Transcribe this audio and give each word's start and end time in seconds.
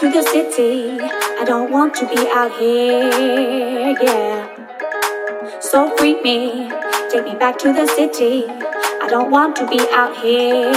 to 0.00 0.08
the 0.08 0.22
city. 0.22 0.98
I 0.98 1.44
don't 1.44 1.70
want 1.70 1.94
to 1.96 2.08
be 2.08 2.26
out 2.32 2.58
here, 2.58 3.94
yeah. 4.00 5.60
So 5.60 5.94
free 5.98 6.18
me, 6.22 6.70
take 7.10 7.24
me 7.24 7.34
back 7.34 7.58
to 7.58 7.74
the 7.74 7.86
city. 7.86 8.46
I 8.48 9.06
don't 9.10 9.30
want 9.30 9.56
to 9.56 9.66
be 9.68 9.78
out 9.92 10.16
here, 10.16 10.72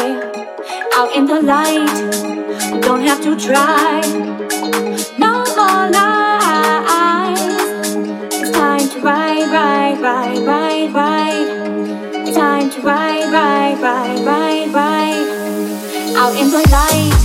out 0.96 1.16
in 1.16 1.26
the 1.26 1.42
light. 1.42 2.82
Don't 2.82 3.04
have 3.08 3.22
to 3.24 3.38
try, 3.40 4.02
no 5.18 5.46
more 5.56 5.86
lies. 5.96 7.40
It's 8.36 8.52
time 8.52 8.90
to 8.90 9.00
ride, 9.00 9.48
ride, 9.54 10.02
ride, 10.02 10.40
ride, 10.46 10.94
ride. 10.94 12.28
It's 12.28 12.36
time 12.36 12.70
to 12.72 12.82
ride, 12.82 13.32
ride, 13.32 13.80
ride, 13.80 14.20
ride, 14.26 14.74
ride. 14.74 16.16
Out 16.18 16.36
in 16.36 16.52
the 16.52 16.68
light. 16.70 17.23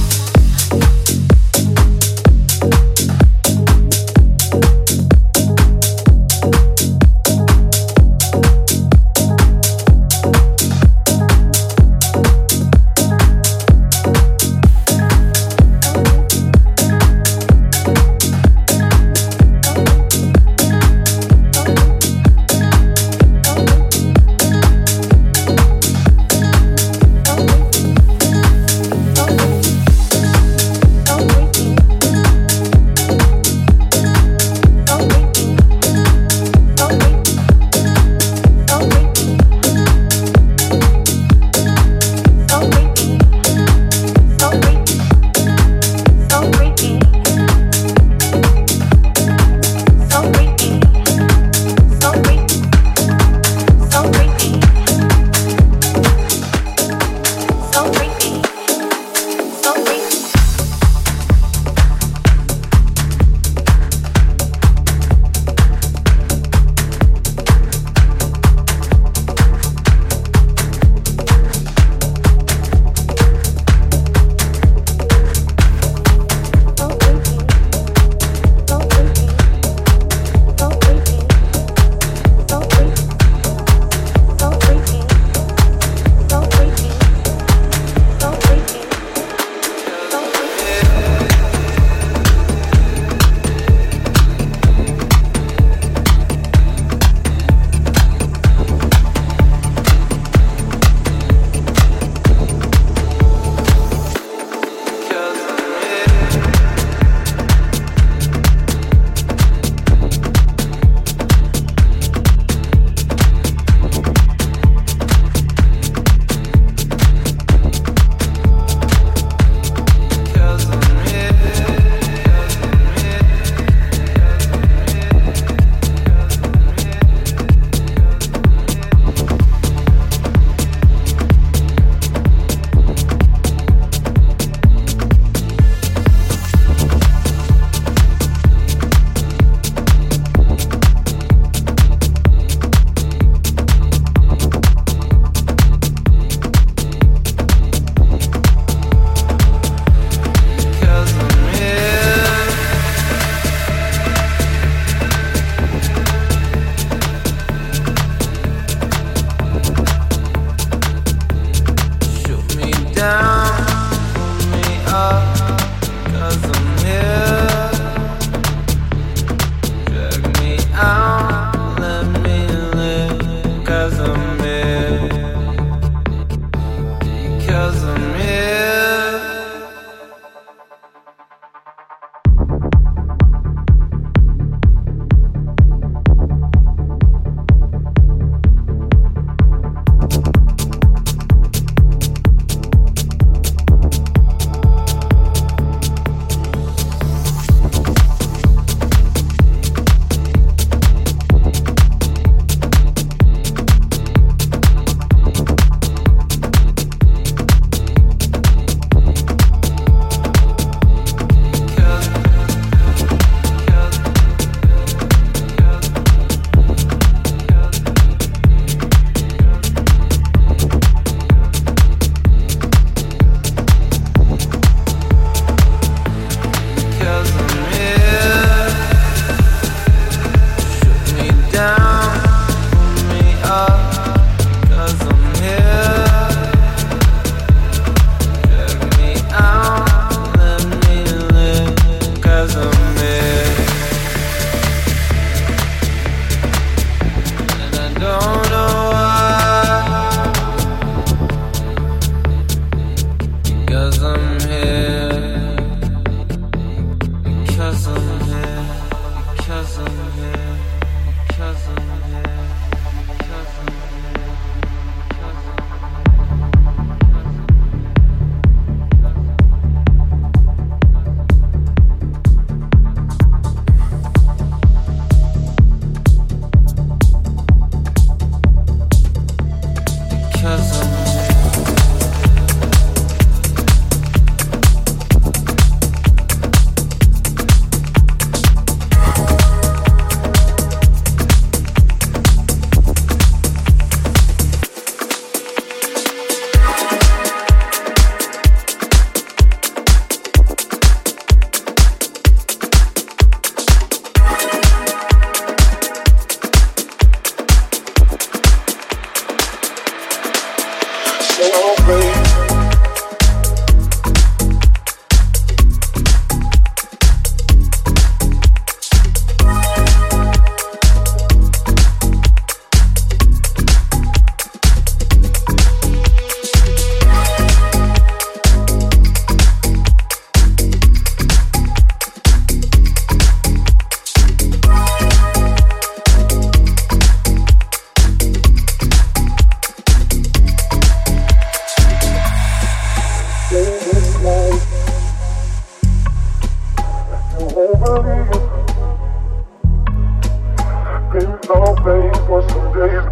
late 351.89 352.17
for 352.27 352.41
some 352.51 352.69
days. 352.77 353.05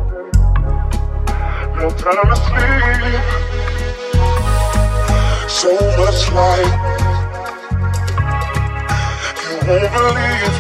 No 1.78 1.88
time 2.02 2.28
to 2.30 2.37
sleep. 2.45 3.25
So 5.59 5.71
much 5.99 6.21
light. 6.37 6.75
You 9.42 9.54
won't 9.66 9.88
believe. 9.97 10.56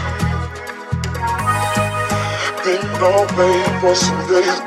Been 2.64 2.84
no 3.02 3.12
late 3.38 3.72
for 3.80 3.94
some 3.94 4.22
days. 4.30 4.58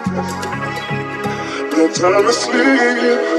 No 1.73 1.83
time 1.97 2.23
to 2.27 2.33
sleep. 2.33 3.38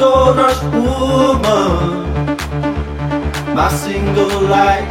gold 0.00 0.34
rush 0.34 0.62
woman, 0.72 2.14
my 3.54 3.68
single 3.68 4.40
light. 4.48 4.88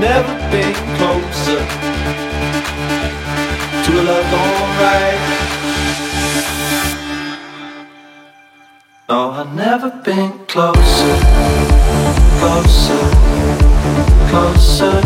Never 0.00 0.34
been 0.50 0.74
closer 0.96 1.60
to 3.84 3.90
a 4.00 4.02
love 4.08 4.26
gone 4.32 4.70
right. 4.80 5.22
No, 9.10 9.18
I've 9.40 9.54
never 9.54 9.90
been 10.02 10.32
closer, 10.46 11.16
closer, 12.40 13.04
closer, 14.30 14.96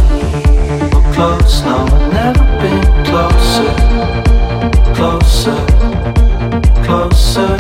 close. 1.13 1.65
No, 1.65 1.77
I've 1.91 2.13
never 2.21 2.45
been 2.63 2.85
closer, 3.09 3.71
closer 4.95 5.88
closer, 6.89 7.53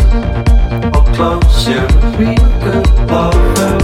or 0.94 1.04
closer, 1.12 1.86
we 2.18 2.34
could 2.62 2.86
love 3.10 3.34
her. 3.58 3.77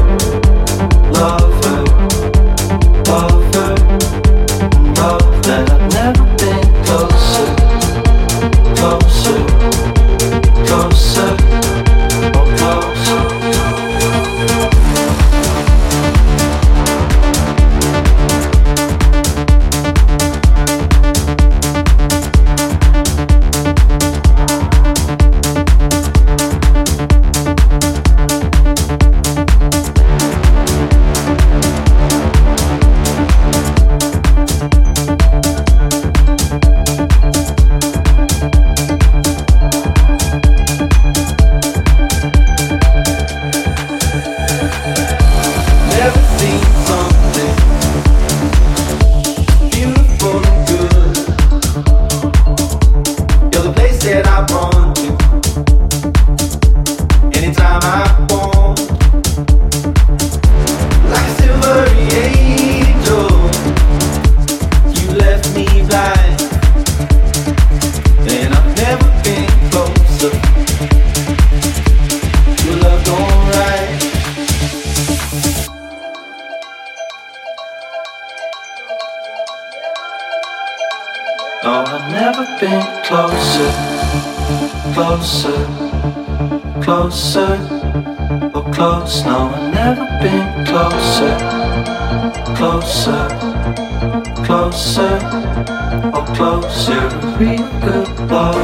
closer, 96.34 97.00
we 97.38 97.56
could 97.56 98.08
love 98.30 98.56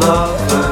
lover. 0.00 0.65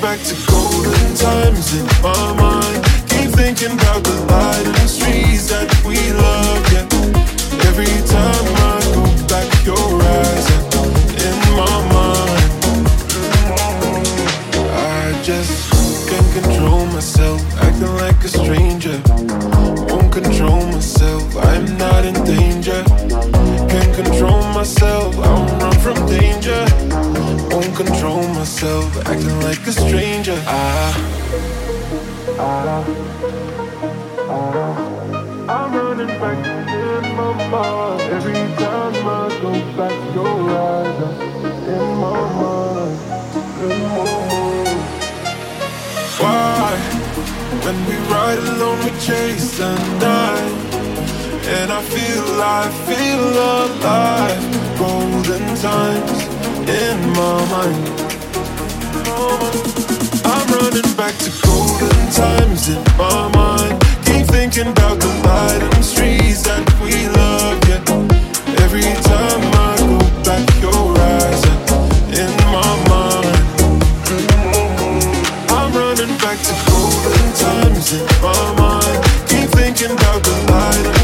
back 0.00 0.18
to 0.20 0.34
golden 0.46 1.14
times 1.14 1.74
in 1.74 1.84
my 2.02 2.32
mind. 2.32 2.84
Keep 3.08 3.30
thinking 3.36 3.72
about 3.72 4.02
the 4.02 4.16
light 4.32 4.66
and 4.66 4.88
trees 4.98 5.48
that 5.48 5.68
we 5.84 5.96
love. 6.12 6.64
Yeah. 6.72 6.88
Every 7.68 7.92
time 8.08 8.46
I 8.64 8.80
go 8.96 9.04
back, 9.28 9.48
your 9.66 9.76
eyes 9.76 10.46
yeah. 10.48 11.28
in 11.28 11.36
my 11.60 11.76
mind. 11.92 12.44
I 14.72 15.22
just 15.22 15.68
can't 16.08 16.32
control 16.32 16.86
myself, 16.86 17.40
acting 17.60 17.94
like 17.96 18.24
a 18.24 18.28
stranger. 18.28 18.96
Won't 19.92 20.12
control 20.12 20.64
myself, 20.66 21.36
I'm 21.36 21.76
not 21.76 22.06
in 22.06 22.14
danger. 22.24 22.82
Can't 23.68 23.94
control 23.94 24.42
myself, 24.54 25.18
I 25.18 25.28
won't 25.34 25.62
run 25.62 25.78
from 25.80 26.06
danger 26.06 26.69
control 28.00 28.26
myself, 28.28 28.96
acting 29.06 29.40
like 29.40 29.60
a 29.66 29.72
stranger. 29.72 30.42
I, 30.46 30.94
I, 32.38 32.50
I, 34.26 34.56
I'm 35.54 35.74
running 35.74 36.14
back 36.18 36.40
in 36.46 37.02
my 37.14 37.32
mind. 37.50 38.00
Every 38.16 38.32
time 38.56 38.96
I 39.06 39.28
go 39.42 39.52
back, 39.76 40.14
your 40.14 40.38
eyes 40.48 40.98
are 41.08 41.16
in 41.74 41.88
my 42.00 42.20
mind, 42.40 42.96
in 43.64 43.78
my 43.96 44.04
mind. 44.30 44.80
Why, 46.20 46.72
when 47.64 47.78
we 47.84 47.96
ride 48.14 48.38
alone, 48.38 48.78
we 48.82 48.92
chase 48.98 49.58
the 49.58 49.74
night, 50.00 50.56
and 51.54 51.70
I 51.70 51.82
feel, 51.82 52.26
I 52.40 52.64
feel 52.88 53.24
alive. 53.52 54.40
Golden 54.78 55.44
times 55.56 56.19
in 56.70 56.98
my 57.18 57.36
mind. 57.50 57.84
I'm 60.24 60.46
running 60.54 60.90
back 60.96 61.14
to 61.18 61.30
golden 61.42 62.02
times 62.14 62.68
in 62.68 62.82
my 62.96 63.28
mind. 63.34 63.74
Keep 64.06 64.26
thinking 64.26 64.68
about 64.68 65.00
the 65.00 65.10
light 65.26 65.62
and 65.62 65.84
that 66.46 66.64
we. 66.82 67.10
Yeah, 67.68 67.82
every 68.64 68.86
time 69.10 69.42
I 69.66 69.74
go 69.90 69.98
back, 70.26 70.46
your 70.62 70.86
eyes 71.12 71.42
in 72.22 72.30
my 72.54 72.72
mind. 72.90 73.36
I'm 75.50 75.70
running 75.74 76.14
back 76.18 76.38
to 76.48 76.54
golden 76.70 77.26
times 77.44 77.92
in 77.98 78.06
my 78.22 78.44
mind. 78.62 78.98
Keep 79.28 79.50
thinking 79.58 79.90
about 79.90 80.22
the 80.22 80.36
light. 80.52 80.99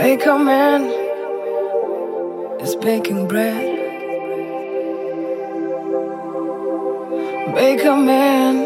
Baker 0.00 0.38
man 0.38 0.82
is 2.62 2.74
baking 2.76 3.28
bread. 3.28 3.66
Baker 7.54 7.96
man 7.96 8.56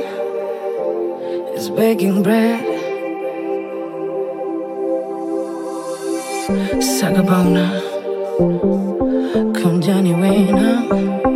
is 1.57 1.70
baking 1.70 2.23
bread. 2.23 2.62
Sagabona, 6.79 7.66
come 9.61 9.81
January 9.81 10.44
now. 10.53 11.34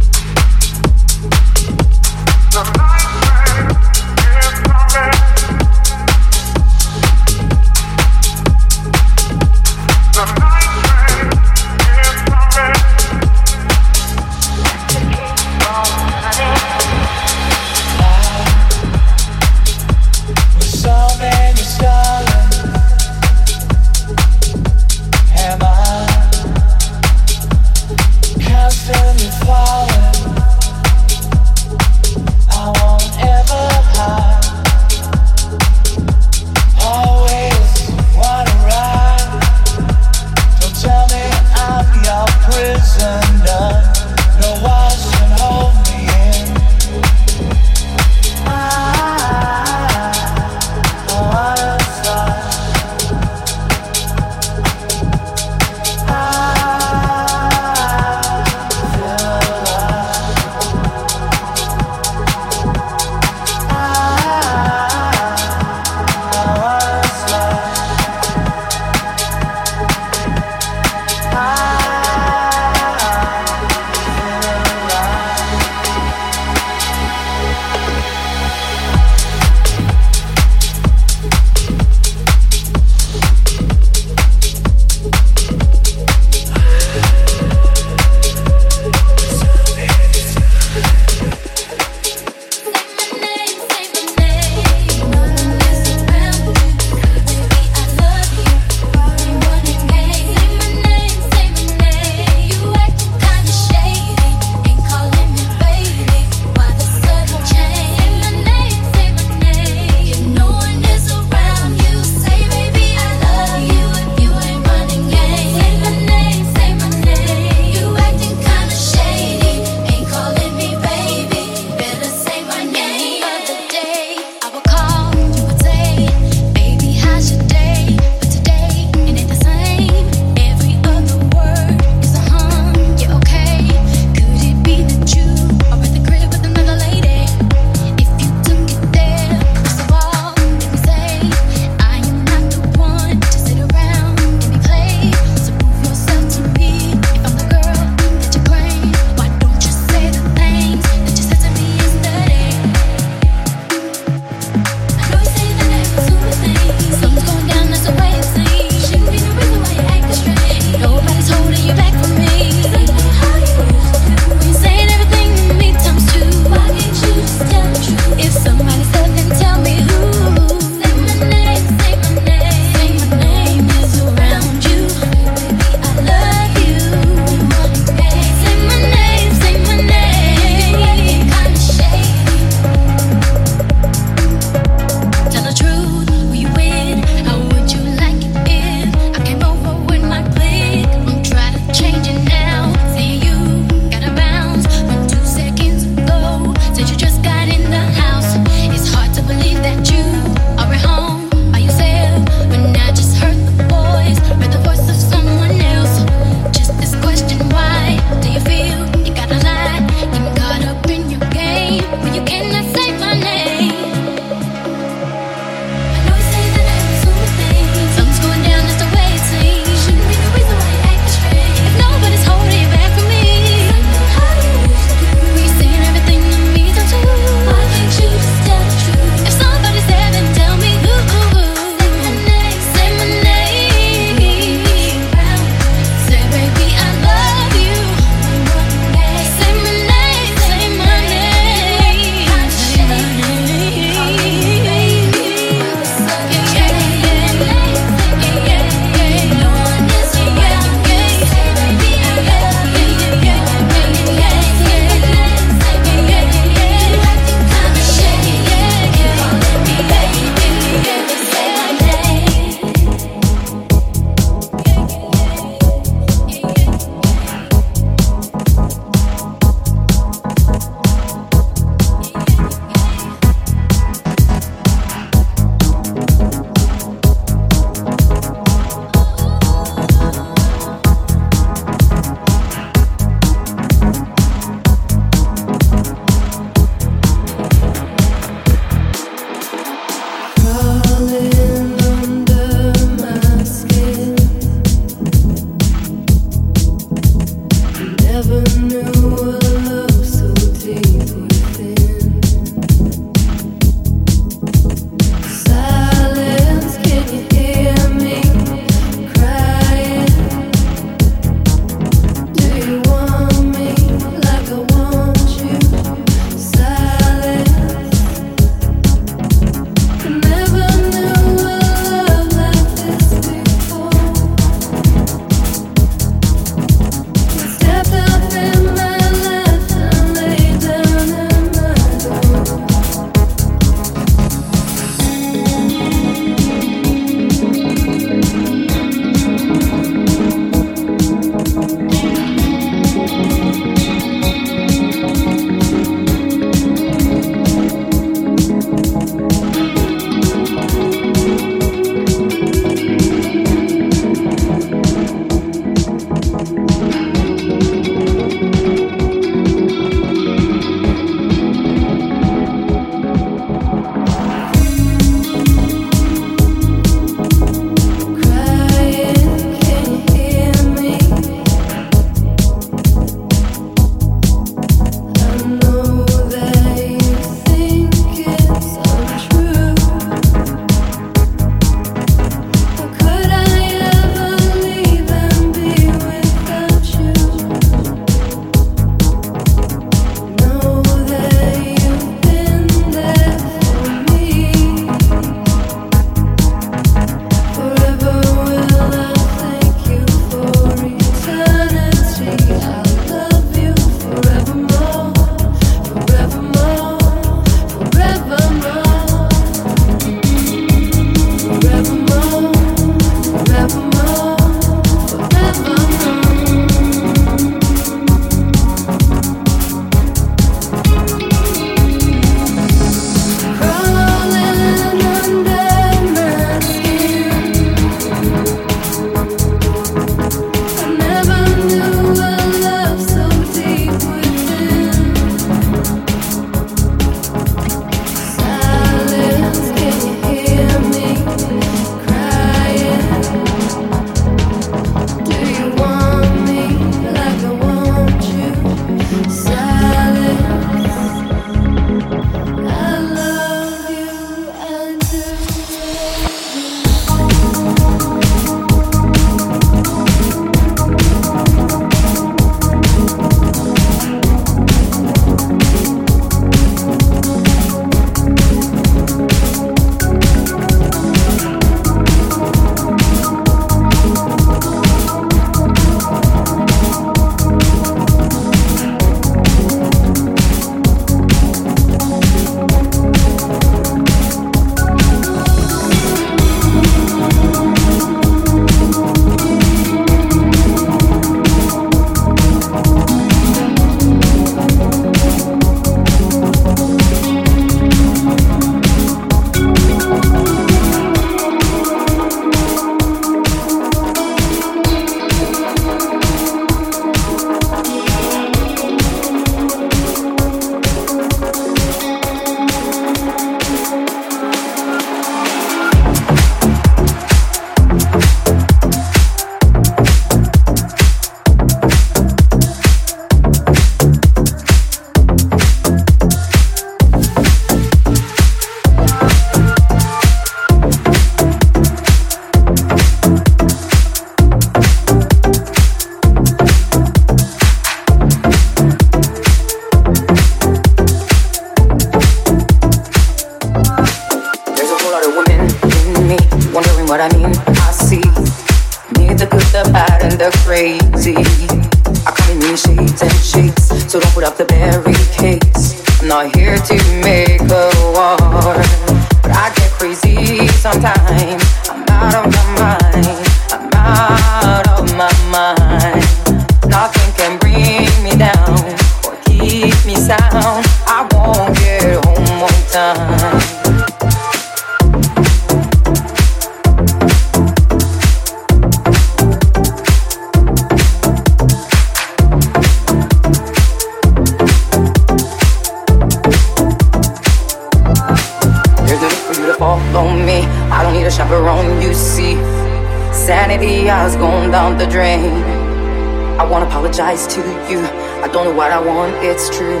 apologize 597.12 597.46
to 597.46 597.60
you. 597.90 598.00
I 598.42 598.48
don't 598.50 598.64
know 598.64 598.74
what 598.74 598.90
I 598.90 598.98
want, 598.98 599.34
it's 599.44 599.68
true. 599.76 600.00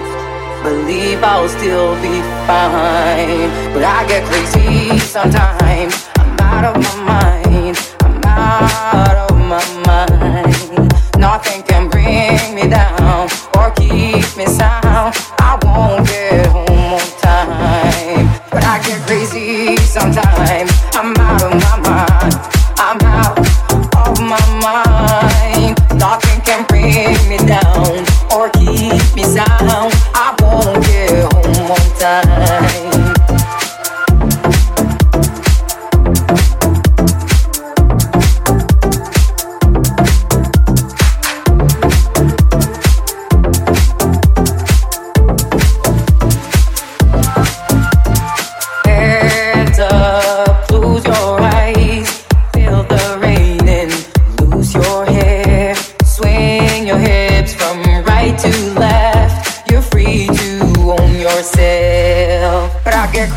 Believe 0.62 1.22
I'll 1.22 1.48
still 1.48 1.94
be 1.96 2.20
fine. 2.46 3.50
But 3.74 3.84
I 3.84 4.06
get 4.08 4.24
crazy 4.24 4.98
sometimes. 4.98 6.08
I'm 6.16 6.40
out 6.40 6.64
of 6.64 6.82
my 6.82 6.96
mind. 7.04 7.76
I'm 8.00 8.24
out 8.24 9.30
of 9.30 9.38
my 9.38 9.62
mind. 9.86 10.92
Not 11.18 11.44
thinking. 11.44 11.71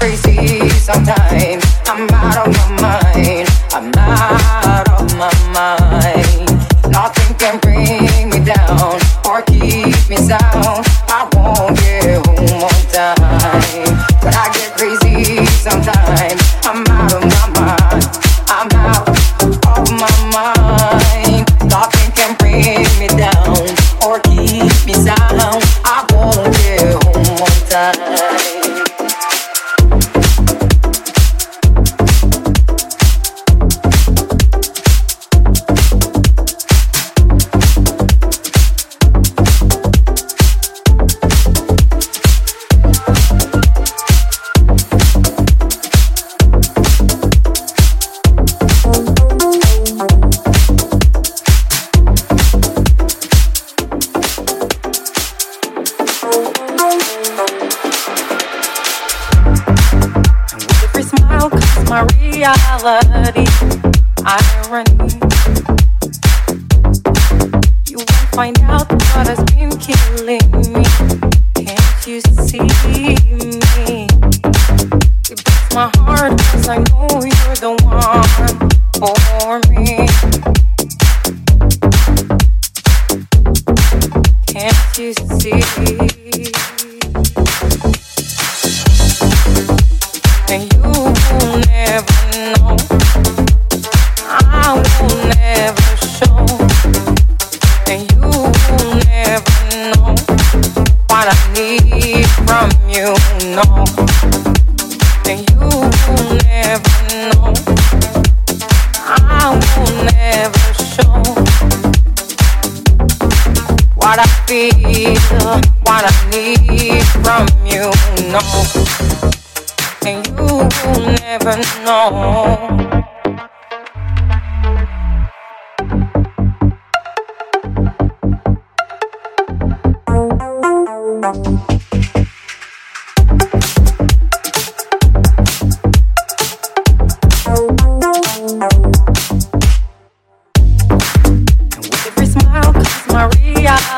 crazy 0.05 0.69
sometimes. 0.69 1.65
I'm 1.87 2.07
out 2.11 2.47
of 2.47 2.53
my 2.53 2.81
mind. 2.81 3.49
I'm 3.73 3.89
not. 3.91 4.84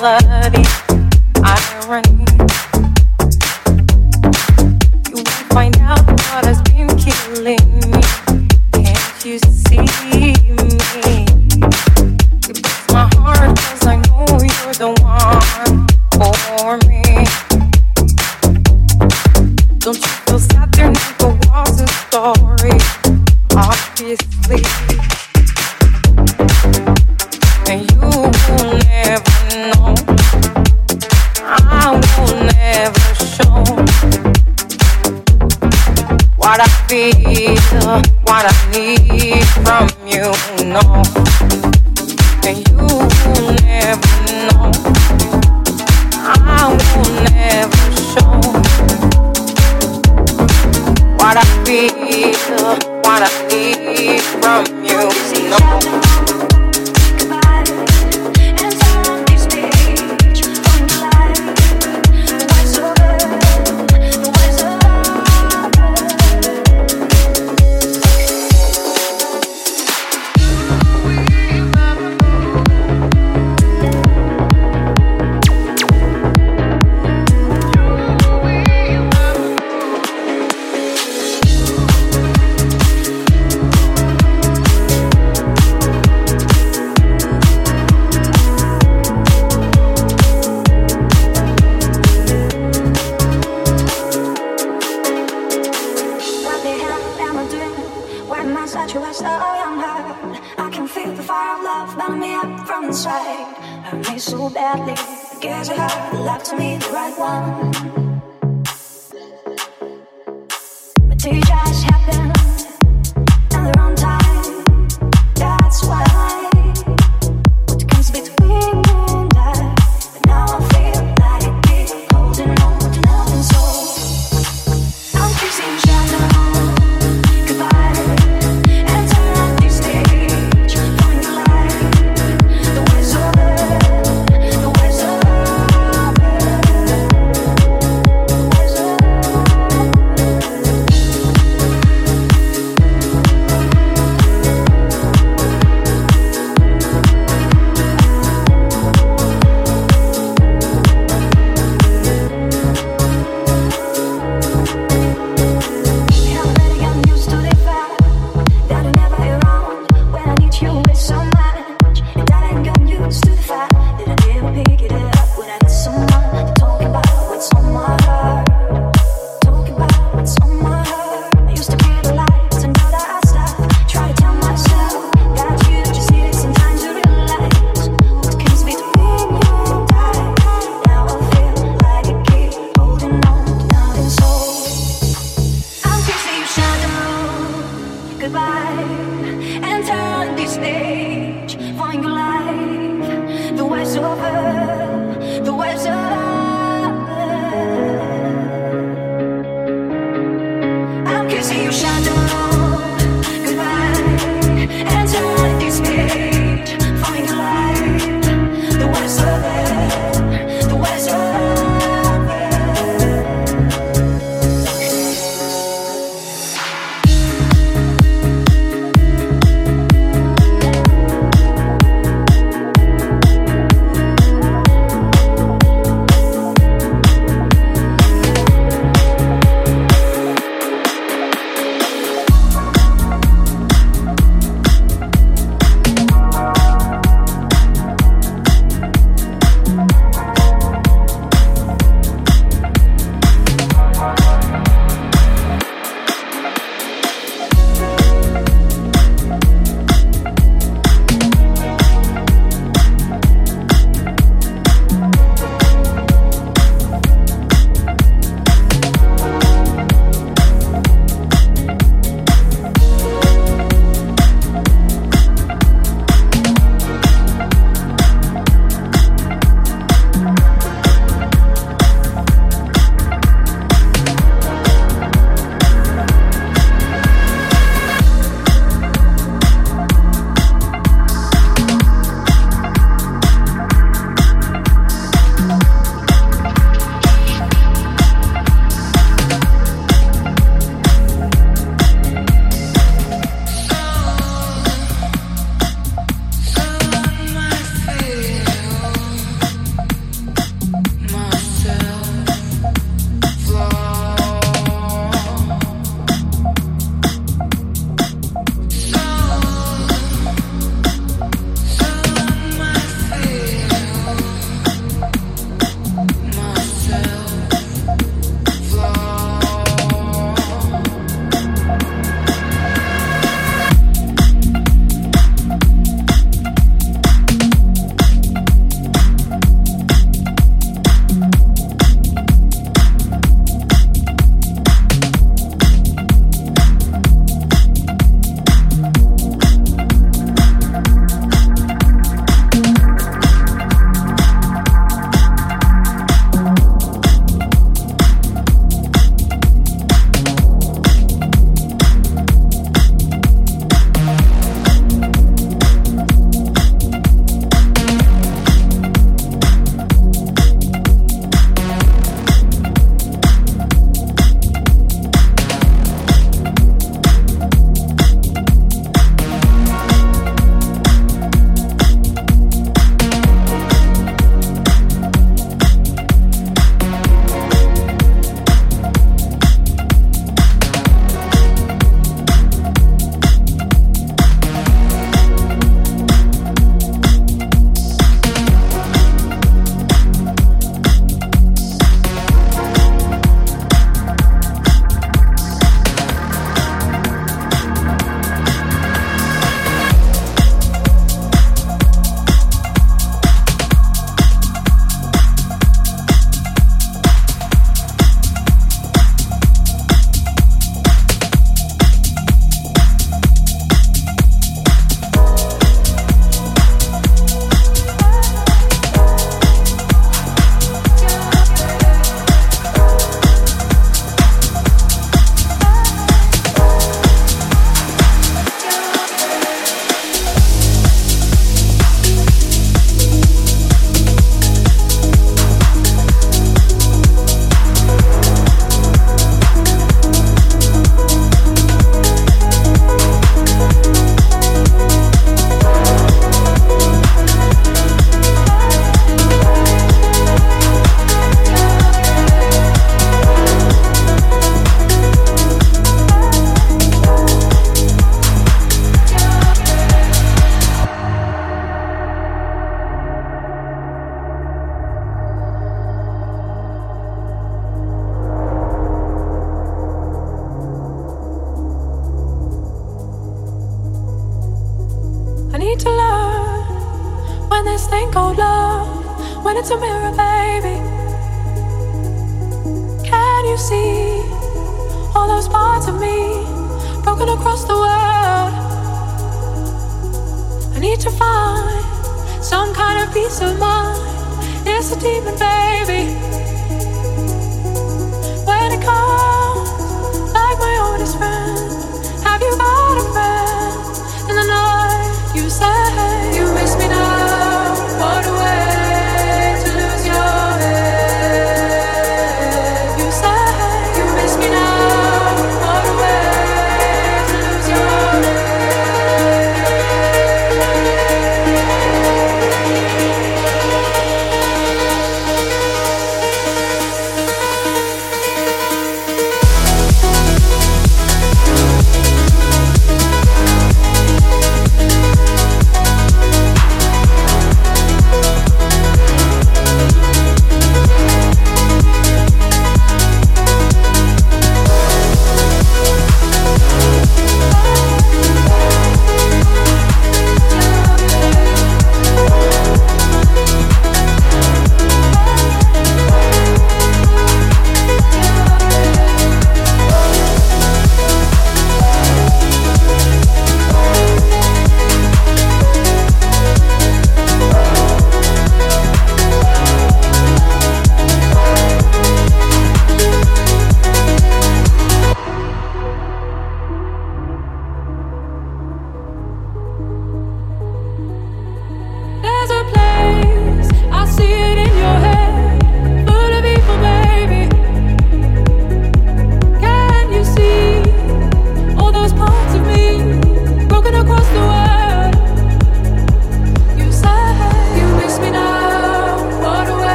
worthy. 0.00 0.79